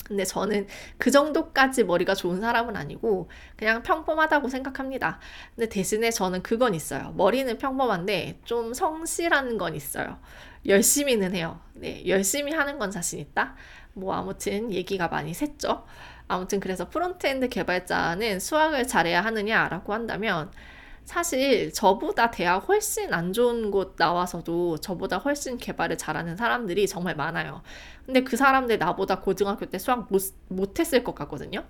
근데 0.09 0.25
저는 0.25 0.67
그 0.97 1.11
정도까지 1.11 1.83
머리가 1.83 2.15
좋은 2.15 2.41
사람은 2.41 2.75
아니고 2.75 3.29
그냥 3.55 3.83
평범하다고 3.83 4.49
생각합니다. 4.49 5.19
근데 5.55 5.69
대신에 5.69 6.09
저는 6.09 6.41
그건 6.41 6.73
있어요. 6.73 7.13
머리는 7.15 7.57
평범한데 7.59 8.39
좀 8.43 8.73
성실한 8.73 9.59
건 9.59 9.75
있어요. 9.75 10.19
열심히는 10.65 11.35
해요. 11.35 11.61
네, 11.75 12.03
열심히 12.07 12.53
하는 12.53 12.79
건 12.79 12.89
자신 12.89 13.19
있다. 13.19 13.55
뭐 13.93 14.15
아무튼 14.15 14.71
얘기가 14.71 15.07
많이 15.07 15.31
샜죠. 15.31 15.83
아무튼 16.27 16.59
그래서 16.59 16.89
frontend 16.89 17.49
개발자는 17.49 18.39
수학을 18.39 18.87
잘해야 18.87 19.21
하느냐라고 19.21 19.93
한다면 19.93 20.51
사실 21.09 21.73
저보다 21.73 22.29
대학 22.29 22.69
훨씬 22.69 23.15
안 23.15 23.33
좋은 23.33 23.71
곳 23.71 23.95
나와서도 23.97 24.77
저보다 24.77 25.17
훨씬 25.17 25.57
개발을 25.57 25.97
잘하는 25.97 26.37
사람들이 26.37 26.87
정말 26.87 27.15
많아요. 27.15 27.63
근데 28.05 28.23
그 28.23 28.37
사람들 28.37 28.77
나보다 28.77 29.19
고등학교 29.19 29.65
때 29.65 29.79
수학 29.79 30.05
못, 30.11 30.21
못했을 30.49 31.03
것 31.03 31.15
같거든요. 31.15 31.65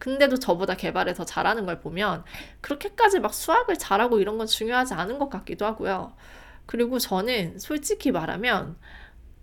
근데도 0.00 0.40
저보다 0.40 0.74
개발을 0.74 1.14
더 1.14 1.24
잘하는 1.24 1.64
걸 1.64 1.78
보면 1.78 2.24
그렇게까지 2.60 3.20
막 3.20 3.32
수학을 3.32 3.78
잘하고 3.78 4.18
이런 4.18 4.36
건 4.36 4.48
중요하지 4.48 4.94
않은 4.94 5.20
것 5.20 5.30
같기도 5.30 5.64
하고요. 5.64 6.16
그리고 6.66 6.98
저는 6.98 7.60
솔직히 7.60 8.10
말하면 8.10 8.76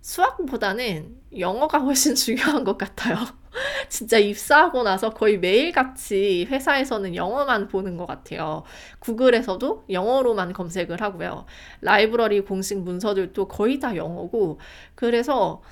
수학보다는 0.02 1.16
영어가 1.38 1.78
훨씬 1.78 2.12
중요한 2.14 2.62
것 2.62 2.76
같아요. 2.76 3.16
진짜 3.88 4.18
입사하고 4.18 4.82
나서 4.82 5.10
거의 5.10 5.38
매일같이 5.38 6.46
회사에서는 6.50 7.14
영어만 7.14 7.68
보는 7.68 7.96
것 7.96 8.06
같아요. 8.06 8.64
구글에서도 9.00 9.84
영어로만 9.90 10.52
검색을 10.52 11.00
하고요. 11.00 11.46
라이브러리 11.80 12.40
공식 12.40 12.78
문서들도 12.78 13.48
거의 13.48 13.78
다 13.78 13.96
영어고, 13.96 14.58
그래서 14.94 15.62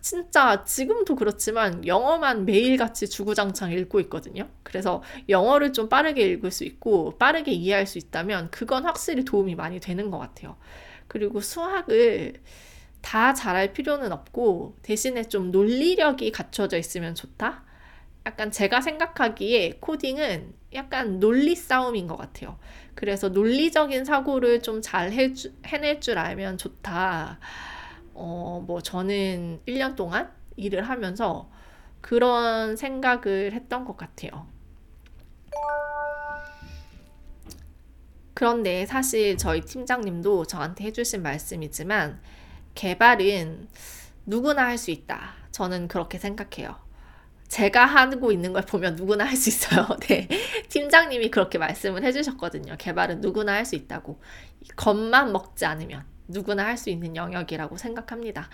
진짜 0.00 0.64
지금도 0.64 1.14
그렇지만 1.14 1.86
영어만 1.86 2.44
매일같이 2.44 3.08
주구장창 3.08 3.70
읽고 3.70 4.00
있거든요. 4.00 4.48
그래서 4.64 5.02
영어를 5.28 5.72
좀 5.72 5.88
빠르게 5.88 6.26
읽을 6.26 6.50
수 6.50 6.64
있고 6.64 7.16
빠르게 7.18 7.52
이해할 7.52 7.86
수 7.86 7.98
있다면 7.98 8.50
그건 8.50 8.84
확실히 8.84 9.24
도움이 9.24 9.54
많이 9.54 9.78
되는 9.78 10.10
것 10.10 10.18
같아요. 10.18 10.56
그리고 11.06 11.40
수학을 11.40 12.34
다 13.02 13.34
잘할 13.34 13.72
필요는 13.72 14.12
없고 14.12 14.78
대신에 14.82 15.24
좀 15.24 15.50
논리력이 15.50 16.32
갖춰져 16.32 16.78
있으면 16.78 17.14
좋다. 17.14 17.64
약간 18.24 18.50
제가 18.50 18.80
생각하기에 18.80 19.78
코딩은 19.80 20.54
약간 20.74 21.18
논리 21.18 21.54
싸움인 21.56 22.06
것 22.06 22.16
같아요. 22.16 22.58
그래서 22.94 23.28
논리적인 23.28 24.04
사고를 24.04 24.62
좀 24.62 24.80
잘 24.80 25.10
해낼 25.12 26.00
줄 26.00 26.18
알면 26.18 26.58
좋다. 26.58 27.38
어, 28.14 28.62
뭐 28.66 28.80
저는 28.80 29.60
1년 29.66 29.96
동안 29.96 30.30
일을 30.56 30.88
하면서 30.88 31.50
그런 32.00 32.76
생각을 32.76 33.52
했던 33.52 33.84
것 33.84 33.96
같아요. 33.96 34.46
그런데 38.34 38.86
사실 38.86 39.36
저희 39.36 39.60
팀장님도 39.60 40.46
저한테 40.46 40.84
해주신 40.84 41.22
말씀이지만 41.22 42.20
개발은 42.74 43.68
누구나 44.26 44.66
할 44.66 44.78
수 44.78 44.90
있다. 44.90 45.34
저는 45.50 45.88
그렇게 45.88 46.18
생각해요. 46.18 46.76
제가 47.48 47.84
하고 47.84 48.32
있는 48.32 48.52
걸 48.54 48.62
보면 48.62 48.96
누구나 48.96 49.24
할 49.26 49.36
수 49.36 49.50
있어요. 49.50 49.86
네. 50.08 50.26
팀장님이 50.70 51.30
그렇게 51.30 51.58
말씀을 51.58 52.02
해주셨거든요. 52.04 52.76
개발은 52.78 53.20
누구나 53.20 53.52
할 53.54 53.66
수 53.66 53.74
있다고. 53.76 54.20
겁만 54.76 55.32
먹지 55.32 55.66
않으면 55.66 56.04
누구나 56.28 56.64
할 56.64 56.76
수 56.78 56.88
있는 56.90 57.14
영역이라고 57.16 57.76
생각합니다. 57.76 58.48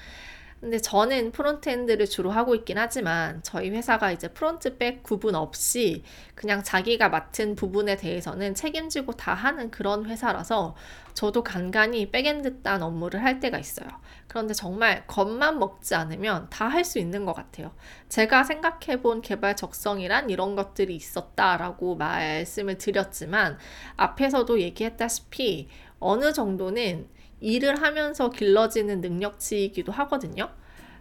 근데 0.61 0.79
저는 0.79 1.31
frontend를 1.33 2.07
주로 2.07 2.31
하고 2.33 2.55
있긴 2.57 2.79
하지만 2.79 3.41
저희 3.45 3.71
회사가 3.71 4.11
이제 4.11 4.29
front 4.29 4.71
back 4.71 5.05
구분 5.05 5.37
없이 5.37 6.03
그냥 6.35 6.65
자기가 6.65 7.09
맡은 7.11 7.55
부분에 7.55 7.97
대해서는 7.97 8.55
책임지고 8.55 9.13
다 9.13 9.35
하는 9.35 9.71
그런 9.71 10.07
회사라서 10.07 10.75
저도 11.15 11.43
간간히 11.45 12.11
backend 12.11 12.63
단 12.63 12.83
업무를 12.83 13.23
할 13.23 13.39
때가 13.41 13.59
있어요. 13.59 13.89
그런데 14.27 14.53
정말 14.55 15.07
겁만 15.07 15.59
먹지 15.59 15.95
않으면 15.95 16.49
다 16.51 16.69
할 16.69 16.85
수 16.85 16.99
있는 16.99 17.25
것 17.25 17.35
같아요. 17.35 17.73
제가 18.09 18.45
생각해 18.45 19.01
본 19.01 19.21
개발 19.21 19.57
적성이란 19.57 20.31
이런 20.31 20.57
것들이 20.57 20.95
있었다라고 20.95 21.97
말씀을 21.97 22.79
드렸지만 22.79 23.59
앞에서도 23.97 24.61
얘기했다시피 24.61 25.69
어느 26.01 26.33
정도는 26.33 27.09
일을 27.41 27.83
하면서 27.83 28.31
길러지는 28.31 29.01
능력치이기도 29.01 29.93
하거든요. 29.93 30.49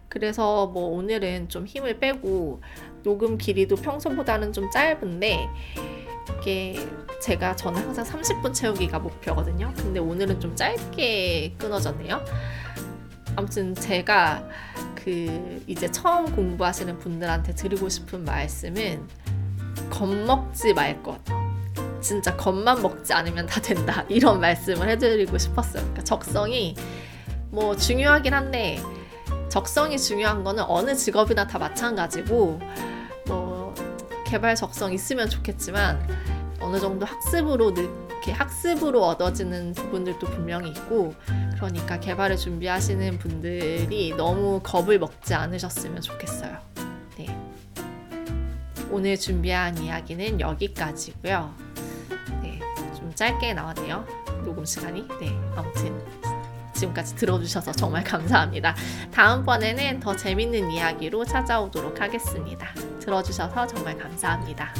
그래서 0.09 0.67
뭐 0.67 0.85
오늘은 0.97 1.49
좀 1.49 1.65
힘을 1.65 1.99
빼고 1.99 2.61
녹음 3.03 3.37
길이도 3.37 3.75
평소보다는 3.77 4.53
좀 4.53 4.69
짧은데 4.71 5.47
이게 6.39 6.75
제가 7.21 7.55
저는 7.55 7.81
항상 7.81 8.05
30분 8.05 8.53
채우기가 8.53 8.99
목표거든요. 8.99 9.73
근데 9.75 9.99
오늘은 9.99 10.39
좀 10.39 10.55
짧게 10.55 11.55
끊어졌네요. 11.57 12.23
아무튼 13.35 13.75
제가 13.75 14.47
그 14.95 15.63
이제 15.67 15.89
처음 15.91 16.33
공부하시는 16.35 16.97
분들한테 16.99 17.53
드리고 17.53 17.87
싶은 17.89 18.23
말씀은 18.23 19.07
겁먹지 19.89 20.73
말 20.73 21.01
것. 21.03 21.19
진짜 22.07 22.33
겉만 22.37 22.81
먹지 22.81 23.11
않으면 23.11 23.47
다 23.47 23.59
된다. 23.59 24.05
이런 24.07 24.39
말씀을 24.39 24.87
해드리고 24.91 25.37
싶었어요. 25.37 25.81
그러니까 25.81 26.05
적성이 26.05 26.73
뭐 27.49 27.75
중요하긴 27.75 28.33
한데 28.33 28.79
적성이 29.49 29.99
중요한 29.99 30.45
거는 30.45 30.63
어느 30.67 30.95
직업이나 30.95 31.47
다 31.47 31.59
마찬가지고 31.59 32.61
뭐 33.27 33.75
개발 34.25 34.55
적성 34.55 34.93
있으면 34.93 35.29
좋겠지만 35.29 35.99
어느 36.61 36.79
정도 36.79 37.05
학습으로 37.05 37.73
늘, 37.73 37.89
이렇게 38.07 38.31
학습으로 38.31 39.03
얻어지는 39.03 39.73
부분들도 39.73 40.27
분명히 40.27 40.69
있고 40.69 41.13
그러니까 41.55 41.99
개발을 41.99 42.37
준비하시는 42.37 43.19
분들이 43.19 44.13
너무 44.15 44.61
겁을 44.63 44.97
먹지 44.97 45.33
않으셨으면 45.33 45.99
좋겠어요. 46.01 46.57
네. 47.17 47.37
오늘 48.91 49.17
준비한 49.17 49.77
이야기는 49.77 50.39
여기까지고요. 50.39 51.66
짧게 53.17 53.55
나왔네요. 53.55 54.05
녹음 54.45 54.63
시간이. 54.63 55.07
네, 55.19 55.35
아무튼 55.55 55.99
지금까지 56.73 57.15
들어주셔서 57.15 57.71
정말 57.71 58.03
감사합니다. 58.03 58.75
다음번에는 59.11 59.99
더 59.99 60.15
재밌는 60.15 60.69
이야기로 60.69 61.25
찾아오도록 61.25 61.99
하겠습니다. 61.99 62.67
들어주셔서 62.99 63.65
정말 63.65 63.97
감사합니다. 63.97 64.71